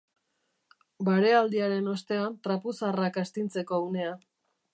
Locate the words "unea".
3.91-4.17